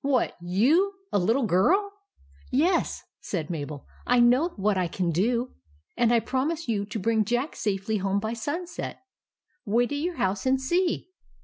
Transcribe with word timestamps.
"What 0.17 0.35
you? 0.41 0.95
A 1.11 1.19
little 1.19 1.45
girl 1.45 1.91
T" 1.91 1.93
Yes," 2.57 3.03
said 3.19 3.51
Mabel." 3.51 3.85
I 4.13 4.19
know 4.19 4.49
what 4.55 4.75
I 4.75 4.87
can 4.87 5.11
do; 5.11 5.53
and 5.95 6.11
I 6.11 6.19
promise 6.19 6.67
you 6.67 6.85
to 6.87 6.97
bring 6.97 7.23
Jack 7.23 7.55
safely 7.55 7.97
home 7.97 8.19
by 8.19 8.33
sunset. 8.33 8.97
Wait 9.63 9.91
at 9.91 9.99
your 9.99 10.15
house 10.15 10.47
and 10.47 10.59
see." 10.59 11.09